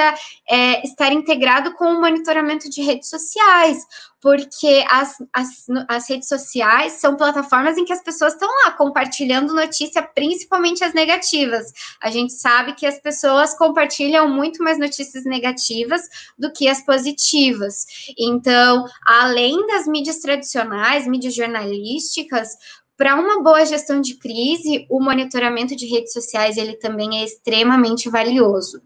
é, 0.49 0.85
estar 0.85 1.11
integrado 1.11 1.73
com 1.73 1.85
o 1.85 2.01
monitoramento 2.01 2.69
de 2.69 2.81
redes 2.81 3.09
sociais, 3.09 3.85
porque 4.21 4.85
as, 4.89 5.17
as, 5.33 5.65
as 5.89 6.09
redes 6.09 6.29
sociais 6.29 6.93
são 6.93 7.17
plataformas 7.17 7.77
em 7.77 7.83
que 7.83 7.91
as 7.91 8.01
pessoas 8.01 8.33
estão 8.33 8.47
lá 8.63 8.71
compartilhando 8.71 9.53
notícia, 9.53 10.01
principalmente 10.01 10.81
as 10.81 10.93
negativas. 10.93 11.73
A 12.01 12.09
gente 12.09 12.31
sabe 12.31 12.73
que 12.73 12.85
as 12.85 12.99
pessoas 12.99 13.57
compartilham 13.57 14.29
muito 14.29 14.63
mais 14.63 14.79
notícias 14.79 15.25
negativas 15.25 16.01
do 16.37 16.53
que 16.53 16.69
as 16.69 16.81
positivas. 16.85 17.85
Então, 18.17 18.85
além 19.05 19.67
das 19.67 19.85
mídias 19.87 20.19
tradicionais, 20.19 21.05
mídias 21.05 21.35
jornalísticas, 21.35 22.57
para 22.95 23.15
uma 23.15 23.41
boa 23.41 23.65
gestão 23.65 24.00
de 24.00 24.15
crise, 24.17 24.85
o 24.89 25.00
monitoramento 25.00 25.75
de 25.75 25.85
redes 25.85 26.13
sociais 26.13 26.57
ele 26.57 26.75
também 26.75 27.19
é 27.19 27.23
extremamente 27.23 28.09
valioso. 28.09 28.81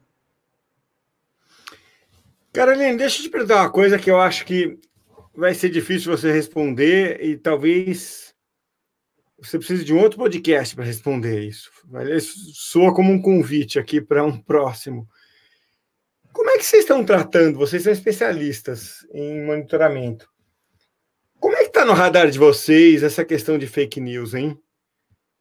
Caroline, 2.53 2.97
deixa 2.97 3.19
eu 3.19 3.23
te 3.23 3.29
perguntar 3.29 3.61
uma 3.61 3.71
coisa 3.71 3.99
que 3.99 4.09
eu 4.09 4.19
acho 4.19 4.45
que 4.45 4.79
vai 5.35 5.53
ser 5.53 5.69
difícil 5.69 6.15
você 6.15 6.31
responder 6.31 7.23
e 7.23 7.37
talvez 7.37 8.33
você 9.37 9.59
precise 9.59 9.83
de 9.83 9.93
um 9.93 9.99
outro 9.99 10.17
podcast 10.17 10.75
para 10.75 10.83
responder 10.83 11.41
isso. 11.41 11.69
Soa 12.53 12.93
como 12.93 13.11
um 13.11 13.21
convite 13.21 13.77
aqui 13.77 14.01
para 14.01 14.23
um 14.23 14.35
próximo. 14.35 15.07
Como 16.33 16.49
é 16.49 16.57
que 16.57 16.65
vocês 16.65 16.83
estão 16.83 17.05
tratando? 17.05 17.59
Vocês 17.59 17.83
são 17.83 17.93
especialistas 17.93 19.05
em 19.13 19.45
monitoramento. 19.45 20.27
Está 21.77 21.86
no 21.86 21.93
radar 21.93 22.27
de 22.31 22.39
vocês 22.39 23.03
essa 23.03 23.24
questão 23.24 23.55
de 23.55 23.67
fake 23.67 24.01
news, 24.01 24.34
hein? 24.34 24.57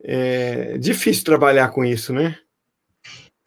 É 0.05 0.77
difícil 0.77 1.25
trabalhar 1.25 1.69
com 1.69 1.83
isso, 1.83 2.13
né? 2.13 2.37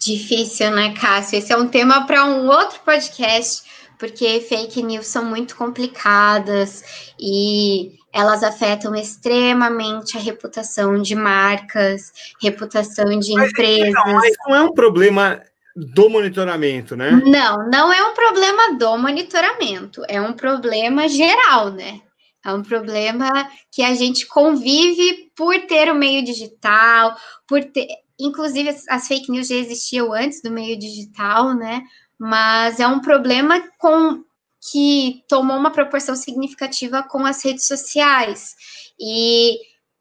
Difícil, 0.02 0.72
né, 0.72 0.96
Cássio? 1.00 1.38
Esse 1.38 1.54
é 1.54 1.58
um 1.58 1.68
tema 1.68 2.08
para 2.08 2.26
um 2.26 2.48
outro 2.48 2.80
podcast, 2.84 3.62
porque 4.00 4.42
fake 4.42 4.82
news 4.82 5.06
são 5.06 5.24
muito 5.24 5.56
complicadas 5.56 7.14
e 7.20 7.92
elas 8.12 8.42
afetam 8.42 8.96
extremamente 8.96 10.18
a 10.18 10.20
reputação 10.20 11.00
de 11.00 11.14
marcas, 11.14 12.12
reputação 12.42 13.20
de 13.20 13.34
mas, 13.36 13.52
empresas. 13.52 13.94
Não, 13.94 14.14
mas 14.14 14.36
não 14.48 14.56
é 14.56 14.64
um 14.64 14.74
problema 14.74 15.40
do 15.76 16.10
monitoramento, 16.10 16.96
né? 16.96 17.12
Não, 17.24 17.70
não 17.70 17.94
é 17.94 18.04
um 18.04 18.16
problema 18.16 18.80
do 18.80 18.98
monitoramento, 18.98 20.04
é 20.08 20.20
um 20.20 20.34
problema 20.34 21.08
geral, 21.08 21.70
né? 21.70 22.02
É 22.46 22.54
um 22.54 22.64
problema 22.64 23.30
que 23.72 23.82
a 23.82 23.94
gente 23.94 24.26
convive 24.28 25.32
por 25.36 25.60
ter 25.68 25.92
o 25.92 25.96
meio 25.96 26.24
digital, 26.24 27.16
por 27.48 27.64
ter. 27.64 27.88
Inclusive, 28.20 28.76
as 28.90 29.08
fake 29.08 29.32
news 29.32 29.48
já 29.48 29.56
existiam 29.56 30.14
antes 30.14 30.42
do 30.42 30.52
meio 30.52 30.78
digital, 30.78 31.54
né? 31.54 31.82
Mas 32.18 32.80
é 32.80 32.88
um 32.88 33.00
problema 33.00 33.62
com 33.78 34.24
que 34.72 35.24
tomou 35.28 35.58
uma 35.58 35.72
proporção 35.72 36.16
significativa 36.16 37.02
com 37.04 37.26
as 37.26 37.44
redes 37.44 37.66
sociais. 37.66 38.56
E 39.00 39.58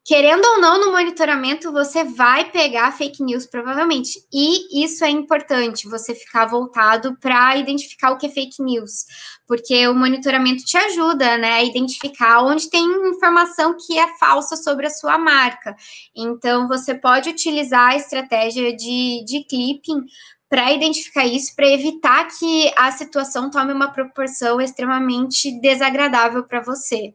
querendo 0.09 0.43
ou 0.43 0.59
não, 0.59 0.79
no 0.79 0.91
monitoramento 0.91 1.71
você 1.71 2.03
vai 2.03 2.49
pegar 2.49 2.91
fake 2.97 3.21
news 3.21 3.45
provavelmente. 3.45 4.19
E 4.33 4.83
isso 4.83 5.05
é 5.05 5.09
importante, 5.11 5.87
você 5.87 6.15
ficar 6.15 6.47
voltado 6.47 7.15
para 7.21 7.55
identificar 7.57 8.09
o 8.09 8.17
que 8.17 8.25
é 8.25 8.29
fake 8.29 8.59
news, 8.59 9.05
porque 9.47 9.87
o 9.87 9.93
monitoramento 9.93 10.65
te 10.65 10.75
ajuda, 10.77 11.37
né, 11.37 11.51
a 11.51 11.63
identificar 11.63 12.41
onde 12.41 12.71
tem 12.71 12.83
informação 13.07 13.77
que 13.77 13.99
é 13.99 14.17
falsa 14.17 14.55
sobre 14.55 14.87
a 14.87 14.89
sua 14.89 15.15
marca. 15.19 15.75
Então 16.15 16.67
você 16.67 16.95
pode 16.95 17.29
utilizar 17.29 17.91
a 17.91 17.95
estratégia 17.95 18.75
de, 18.75 19.23
de 19.23 19.43
clipping 19.43 20.05
para 20.49 20.73
identificar 20.73 21.27
isso, 21.27 21.55
para 21.55 21.69
evitar 21.69 22.27
que 22.29 22.73
a 22.75 22.91
situação 22.91 23.51
tome 23.51 23.71
uma 23.71 23.91
proporção 23.91 24.59
extremamente 24.59 25.51
desagradável 25.61 26.43
para 26.45 26.61
você. 26.61 27.13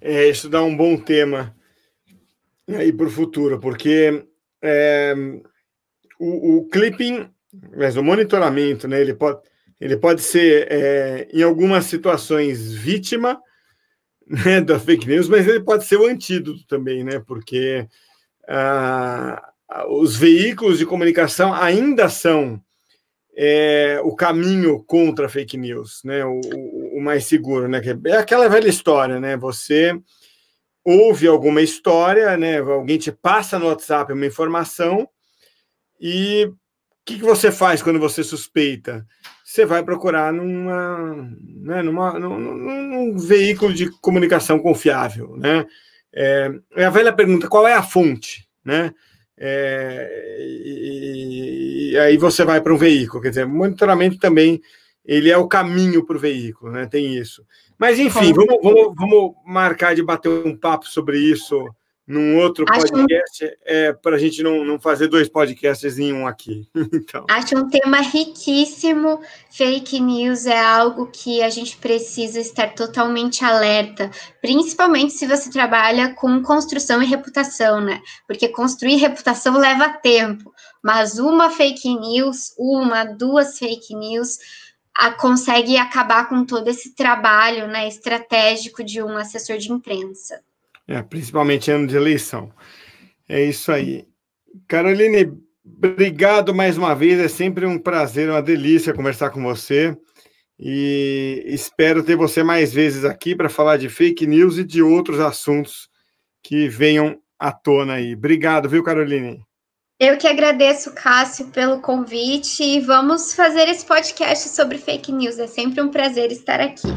É, 0.00 0.28
isso 0.28 0.48
dá 0.48 0.60
um 0.64 0.76
bom 0.76 0.96
tema 0.96 1.55
aí 2.74 2.92
para 2.92 3.06
o 3.06 3.10
futuro, 3.10 3.60
porque 3.60 4.24
é, 4.62 5.14
o, 6.18 6.56
o, 6.56 6.68
clipping, 6.68 7.30
mas 7.76 7.96
o 7.96 8.02
monitoramento, 8.02 8.88
né, 8.88 9.00
ele 9.00 9.14
pode, 9.14 9.40
ele 9.80 9.96
pode 9.96 10.22
ser, 10.22 10.66
é, 10.70 11.28
em 11.32 11.42
algumas 11.42 11.84
situações, 11.84 12.72
vítima 12.72 13.40
né, 14.26 14.60
da 14.60 14.80
fake 14.80 15.06
news, 15.06 15.28
mas 15.28 15.46
ele 15.46 15.60
pode 15.60 15.86
ser 15.86 15.96
o 15.96 16.06
antídoto 16.06 16.66
também, 16.66 17.04
né, 17.04 17.22
porque 17.24 17.86
ah, 18.48 19.52
os 19.88 20.16
veículos 20.16 20.78
de 20.78 20.86
comunicação 20.86 21.54
ainda 21.54 22.08
são 22.08 22.60
é, 23.36 24.00
o 24.02 24.16
caminho 24.16 24.82
contra 24.84 25.26
a 25.26 25.28
fake 25.28 25.56
news, 25.56 26.00
né, 26.04 26.24
o, 26.24 26.40
o, 26.96 27.00
mais 27.00 27.26
seguro, 27.26 27.68
né, 27.68 27.80
é 28.06 28.12
aquela 28.12 28.48
velha 28.48 28.68
história, 28.68 29.20
né, 29.20 29.36
você 29.36 29.96
ouve 30.86 31.26
alguma 31.26 31.60
história, 31.60 32.36
né? 32.36 32.58
Alguém 32.60 32.96
te 32.96 33.10
passa 33.10 33.58
no 33.58 33.66
WhatsApp 33.66 34.12
uma 34.12 34.24
informação 34.24 35.08
e 36.00 36.44
o 36.44 36.54
que, 37.04 37.16
que 37.16 37.24
você 37.24 37.50
faz 37.50 37.82
quando 37.82 37.98
você 37.98 38.22
suspeita? 38.22 39.04
Você 39.44 39.66
vai 39.66 39.82
procurar 39.82 40.32
numa, 40.32 41.28
né, 41.42 41.82
numa, 41.82 42.18
num, 42.20 42.38
num 42.38 43.18
veículo 43.18 43.74
de 43.74 43.90
comunicação 44.00 44.60
confiável, 44.60 45.36
né? 45.36 45.66
É, 46.14 46.50
é, 46.76 46.84
a 46.84 46.90
velha 46.90 47.12
pergunta: 47.12 47.48
qual 47.48 47.66
é 47.66 47.74
a 47.74 47.82
fonte, 47.82 48.48
né? 48.64 48.92
É, 49.36 50.38
e, 50.40 51.90
e, 51.92 51.98
aí 51.98 52.16
você 52.16 52.44
vai 52.44 52.60
para 52.60 52.72
um 52.72 52.78
veículo, 52.78 53.20
quer 53.20 53.30
dizer, 53.30 53.46
monitoramento 53.46 54.18
também 54.18 54.62
ele 55.04 55.30
é 55.30 55.36
o 55.36 55.46
caminho 55.46 56.04
para 56.04 56.16
o 56.16 56.20
veículo, 56.20 56.72
né? 56.72 56.86
Tem 56.86 57.16
isso. 57.16 57.44
Mas, 57.78 57.98
enfim, 57.98 58.32
vamos, 58.32 58.58
vamos, 58.62 58.94
vamos 58.96 59.34
marcar 59.44 59.94
de 59.94 60.02
bater 60.02 60.28
um 60.28 60.56
papo 60.56 60.86
sobre 60.88 61.18
isso 61.18 61.66
num 62.06 62.38
outro 62.38 62.64
podcast, 62.64 63.44
um... 63.44 63.48
é, 63.64 63.92
para 63.92 64.14
a 64.14 64.18
gente 64.18 64.40
não, 64.40 64.64
não 64.64 64.78
fazer 64.78 65.08
dois 65.08 65.28
podcasts 65.28 65.98
em 65.98 66.12
um 66.12 66.26
aqui. 66.26 66.68
então. 66.94 67.26
Acho 67.28 67.58
um 67.58 67.68
tema 67.68 68.00
riquíssimo. 68.00 69.20
Fake 69.50 69.98
news 69.98 70.46
é 70.46 70.58
algo 70.58 71.08
que 71.08 71.42
a 71.42 71.50
gente 71.50 71.76
precisa 71.78 72.38
estar 72.38 72.74
totalmente 72.74 73.44
alerta, 73.44 74.10
principalmente 74.40 75.14
se 75.14 75.26
você 75.26 75.50
trabalha 75.50 76.14
com 76.14 76.42
construção 76.42 77.02
e 77.02 77.06
reputação, 77.06 77.80
né? 77.80 78.00
Porque 78.26 78.48
construir 78.48 78.96
reputação 78.96 79.58
leva 79.58 79.88
tempo, 79.88 80.52
mas 80.84 81.18
uma 81.18 81.50
fake 81.50 81.92
news, 81.98 82.54
uma, 82.56 83.02
duas 83.02 83.58
fake 83.58 83.96
news 83.96 84.38
a, 84.98 85.10
consegue 85.10 85.76
acabar 85.76 86.28
com 86.28 86.44
todo 86.44 86.68
esse 86.68 86.94
trabalho 86.94 87.66
né, 87.68 87.86
estratégico 87.86 88.82
de 88.82 89.02
um 89.02 89.16
assessor 89.16 89.58
de 89.58 89.70
imprensa. 89.70 90.40
É, 90.88 91.02
principalmente 91.02 91.70
ano 91.70 91.86
de 91.86 91.96
eleição. 91.96 92.50
É 93.28 93.42
isso 93.42 93.72
aí. 93.72 94.06
Caroline, 94.68 95.32
obrigado 95.64 96.54
mais 96.54 96.78
uma 96.78 96.94
vez. 96.94 97.18
É 97.18 97.28
sempre 97.28 97.66
um 97.66 97.78
prazer, 97.78 98.30
uma 98.30 98.42
delícia 98.42 98.94
conversar 98.94 99.30
com 99.30 99.42
você. 99.42 99.96
E 100.58 101.42
espero 101.46 102.02
ter 102.02 102.16
você 102.16 102.42
mais 102.42 102.72
vezes 102.72 103.04
aqui 103.04 103.34
para 103.34 103.50
falar 103.50 103.76
de 103.76 103.90
fake 103.90 104.26
news 104.26 104.56
e 104.56 104.64
de 104.64 104.82
outros 104.82 105.20
assuntos 105.20 105.90
que 106.42 106.68
venham 106.68 107.20
à 107.38 107.52
tona 107.52 107.94
aí. 107.94 108.14
Obrigado, 108.14 108.68
viu, 108.68 108.82
Caroline? 108.82 109.45
Eu 109.98 110.18
que 110.18 110.28
agradeço, 110.28 110.92
Cássio, 110.92 111.46
pelo 111.46 111.80
convite 111.80 112.62
e 112.62 112.80
vamos 112.80 113.32
fazer 113.32 113.66
esse 113.66 113.82
podcast 113.82 114.50
sobre 114.50 114.76
fake 114.76 115.10
news. 115.10 115.38
É 115.38 115.46
sempre 115.46 115.80
um 115.80 115.88
prazer 115.88 116.30
estar 116.30 116.60
aqui. 116.60 116.88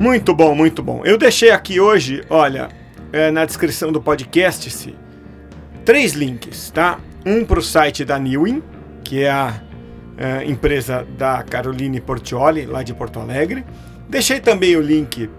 Muito 0.00 0.34
bom, 0.34 0.54
muito 0.54 0.82
bom. 0.82 1.02
Eu 1.04 1.18
deixei 1.18 1.50
aqui 1.50 1.78
hoje, 1.78 2.24
olha, 2.30 2.70
é, 3.12 3.30
na 3.30 3.44
descrição 3.44 3.92
do 3.92 4.00
podcast, 4.00 4.96
três 5.84 6.12
links, 6.14 6.70
tá? 6.70 6.98
Um 7.26 7.44
para 7.44 7.58
o 7.58 7.62
site 7.62 8.02
da 8.02 8.18
Newin, 8.18 8.62
que 9.04 9.24
é 9.24 9.30
a 9.30 9.60
é, 10.20 10.44
empresa 10.44 11.04
da 11.18 11.42
Caroline 11.42 12.00
Portioli, 12.00 12.66
lá 12.66 12.84
de 12.84 12.94
Porto 12.94 13.18
Alegre 13.18 13.64
Deixei 14.10 14.40
também 14.40 14.74
o 14.74 14.80
link 14.80 15.30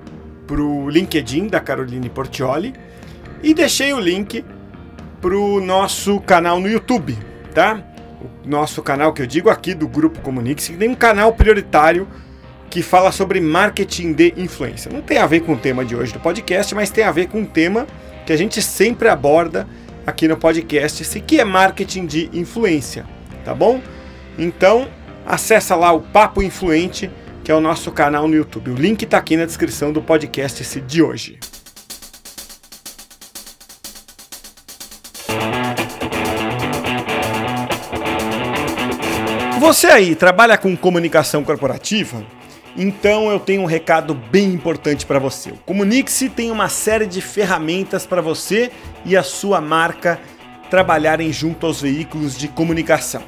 para 0.47 0.61
o 0.61 0.89
LinkedIn 0.89 1.47
da 1.47 1.59
Caroline 1.59 2.09
Portioli 2.09 2.73
e 3.43 3.53
deixei 3.53 3.93
o 3.93 3.99
link 3.99 4.45
para 5.19 5.35
o 5.35 5.59
nosso 5.59 6.21
canal 6.21 6.57
no 6.57 6.69
YouTube, 6.69 7.17
tá? 7.53 7.83
O 8.21 8.47
nosso 8.47 8.81
canal 8.81 9.11
que 9.11 9.21
eu 9.21 9.27
digo 9.27 9.49
aqui 9.49 9.73
do 9.73 9.89
Grupo 9.89 10.21
Comunix, 10.21 10.69
que 10.69 10.77
tem 10.77 10.87
um 10.87 10.95
canal 10.95 11.33
prioritário 11.33 12.07
que 12.69 12.81
fala 12.81 13.11
sobre 13.11 13.41
marketing 13.41 14.13
de 14.13 14.33
influência. 14.37 14.89
Não 14.89 15.01
tem 15.01 15.17
a 15.17 15.27
ver 15.27 15.41
com 15.41 15.51
o 15.51 15.57
tema 15.57 15.83
de 15.83 15.93
hoje 15.93 16.13
do 16.13 16.19
podcast, 16.21 16.73
mas 16.73 16.89
tem 16.89 17.03
a 17.03 17.11
ver 17.11 17.27
com 17.27 17.39
um 17.39 17.45
tema 17.45 17.85
que 18.25 18.31
a 18.31 18.37
gente 18.37 18.61
sempre 18.61 19.09
aborda 19.09 19.67
aqui 20.07 20.29
no 20.29 20.37
podcast, 20.37 21.03
que 21.19 21.41
é 21.41 21.43
marketing 21.43 22.05
de 22.05 22.29
influência, 22.31 23.05
tá 23.43 23.53
bom? 23.53 23.81
Então, 24.37 24.87
acessa 25.25 25.75
lá 25.75 25.91
o 25.91 26.01
Papo 26.01 26.41
Influente 26.41 27.09
que 27.43 27.51
é 27.51 27.55
o 27.55 27.61
nosso 27.61 27.91
canal 27.91 28.27
no 28.27 28.35
YouTube. 28.35 28.71
O 28.71 28.75
link 28.75 29.03
está 29.03 29.17
aqui 29.17 29.35
na 29.35 29.45
descrição 29.45 29.91
do 29.91 30.01
podcast 30.01 30.79
de 30.81 31.01
hoje. 31.01 31.39
Você 39.59 39.87
aí 39.87 40.15
trabalha 40.15 40.57
com 40.57 40.75
comunicação 40.75 41.43
corporativa? 41.43 42.23
Então 42.75 43.29
eu 43.29 43.39
tenho 43.39 43.61
um 43.61 43.65
recado 43.65 44.13
bem 44.13 44.53
importante 44.53 45.05
para 45.05 45.19
você. 45.19 45.51
O 45.51 45.57
Comunique-se 45.57 46.29
tem 46.29 46.51
uma 46.51 46.69
série 46.69 47.05
de 47.05 47.21
ferramentas 47.21 48.05
para 48.05 48.21
você 48.21 48.71
e 49.05 49.17
a 49.17 49.23
sua 49.23 49.59
marca 49.59 50.19
trabalharem 50.69 51.31
junto 51.33 51.65
aos 51.65 51.81
veículos 51.81 52.37
de 52.37 52.47
comunicação 52.47 53.23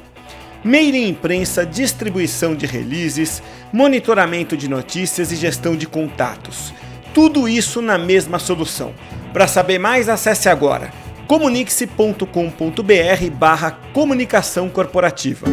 mail 0.64 0.94
em 0.94 1.08
imprensa, 1.08 1.66
distribuição 1.66 2.54
de 2.54 2.66
releases, 2.66 3.42
monitoramento 3.72 4.56
de 4.56 4.68
notícias 4.68 5.30
e 5.30 5.36
gestão 5.36 5.76
de 5.76 5.86
contatos. 5.86 6.72
Tudo 7.12 7.48
isso 7.48 7.82
na 7.82 7.98
mesma 7.98 8.38
solução. 8.38 8.94
Para 9.32 9.46
saber 9.46 9.78
mais, 9.78 10.08
acesse 10.08 10.48
agora 10.48 10.90
comunique-se.com.br 11.26 13.30
barra 13.32 13.70
comunicação 13.92 14.68
corporativa. 14.68 15.46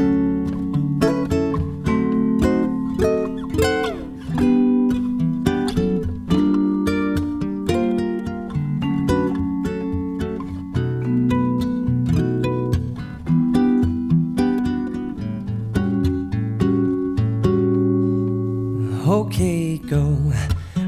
Okay, 19.12 19.82
go, 19.89 20.32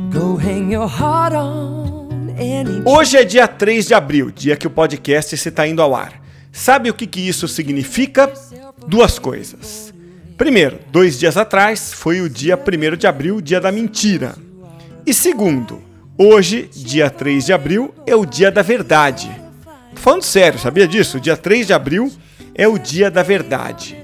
go 0.10 0.38
hang 0.38 0.72
your 0.72 0.88
heart 0.88 1.34
on 1.36 2.30
any... 2.40 2.82
Hoje 2.86 3.18
é 3.18 3.26
dia 3.26 3.50
3 3.50 3.88
de 3.88 3.94
abril, 3.94 4.32
dia 4.32 4.56
que 4.56 4.66
o 4.66 4.70
podcast 4.70 5.36
está 5.36 5.68
indo 5.68 5.82
ao 5.82 5.94
ar. 5.94 6.24
Sabe 6.50 6.90
o 6.90 6.94
que, 6.94 7.06
que 7.06 7.20
isso 7.20 7.50
significa? 7.50 8.32
Duas 8.88 9.20
coisas. 9.20 9.94
Primeiro, 10.38 10.80
dois 10.90 11.20
dias 11.20 11.36
atrás 11.36 11.92
foi 11.92 12.22
o 12.22 12.30
dia 12.30 12.58
1 12.58 12.96
de 12.96 13.08
abril, 13.08 13.42
dia 13.42 13.60
da 13.60 13.74
mentira. 13.74 14.36
E 15.06 15.14
segundo, 15.14 15.82
hoje, 16.18 16.70
dia 16.74 17.10
3 17.10 17.48
de 17.48 17.52
abril, 17.52 17.94
é 18.08 18.16
o 18.16 18.26
dia 18.26 18.50
da 18.50 18.62
verdade. 18.62 19.30
Tô 19.96 20.00
falando 20.00 20.24
sério, 20.24 20.58
sabia 20.58 20.88
disso? 20.88 21.20
Dia 21.20 21.36
3 21.36 21.68
de 21.68 21.74
abril 21.74 22.10
é 22.56 22.70
o 22.70 22.78
dia 22.78 23.12
da 23.12 23.22
verdade. 23.22 23.98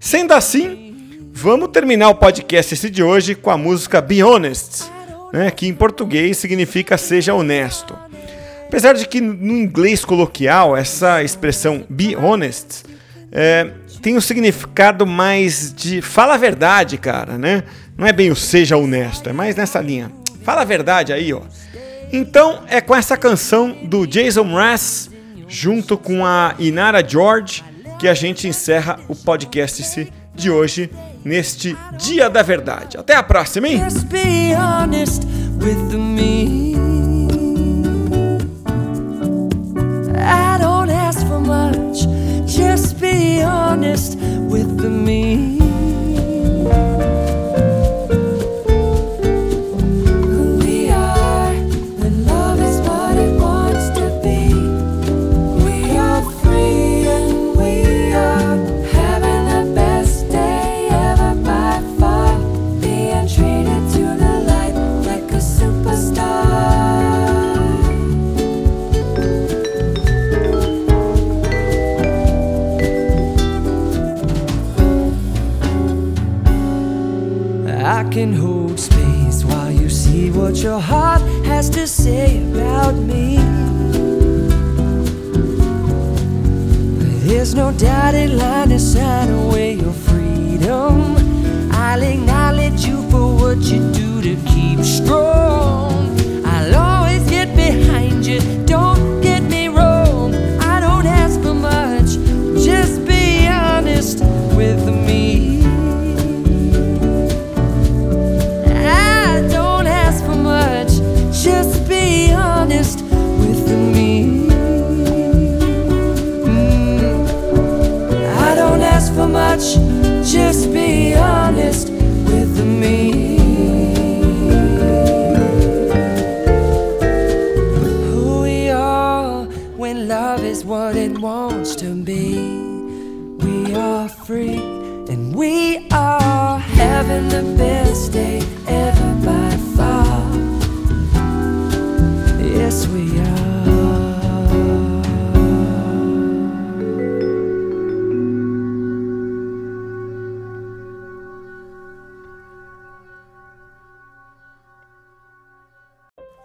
Sendo 0.00 0.32
assim, 0.32 0.89
vamos 1.40 1.70
terminar 1.70 2.10
o 2.10 2.14
podcast 2.14 2.74
esse 2.74 2.90
de 2.90 3.02
hoje 3.02 3.34
com 3.34 3.50
a 3.50 3.56
música 3.56 3.98
Be 4.02 4.22
Honest, 4.22 4.90
né, 5.32 5.50
que 5.50 5.66
em 5.66 5.72
português 5.72 6.36
significa 6.36 6.98
seja 6.98 7.32
honesto. 7.32 7.98
Apesar 8.66 8.92
de 8.92 9.08
que 9.08 9.22
no 9.22 9.56
inglês 9.56 10.04
coloquial 10.04 10.76
essa 10.76 11.22
expressão 11.22 11.82
be 11.88 12.14
honest 12.14 12.84
é, 13.32 13.70
tem 14.02 14.18
um 14.18 14.20
significado 14.20 15.06
mais 15.06 15.72
de 15.74 16.02
fala 16.02 16.34
a 16.34 16.36
verdade, 16.36 16.98
cara, 16.98 17.38
né? 17.38 17.62
Não 17.96 18.06
é 18.06 18.12
bem 18.12 18.30
o 18.30 18.36
seja 18.36 18.76
honesto, 18.76 19.30
é 19.30 19.32
mais 19.32 19.56
nessa 19.56 19.80
linha. 19.80 20.12
Fala 20.42 20.60
a 20.60 20.66
verdade 20.66 21.10
aí, 21.10 21.32
ó. 21.32 21.40
Então 22.12 22.64
é 22.68 22.82
com 22.82 22.94
essa 22.94 23.16
canção 23.16 23.74
do 23.84 24.06
Jason 24.06 24.44
Mraz 24.44 25.08
junto 25.48 25.96
com 25.96 26.24
a 26.26 26.54
Inara 26.58 27.02
George 27.06 27.64
que 27.98 28.06
a 28.06 28.14
gente 28.14 28.46
encerra 28.46 29.00
o 29.08 29.16
podcast 29.16 30.12
de 30.34 30.50
hoje 30.50 30.90
neste 31.24 31.76
Dia 31.98 32.28
da 32.28 32.42
Verdade. 32.42 32.96
Até 32.96 33.14
a 33.14 33.22
próxima, 33.22 33.68
hein? 33.68 33.78
Just 33.78 34.06
be 42.98 43.42
honest 43.42 44.16
with 44.48 44.82
me. 44.82 45.59